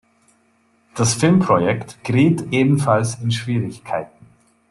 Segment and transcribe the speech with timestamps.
[0.95, 4.25] Das Filmprojekt geriet ebenfalls in Schwierigkeiten.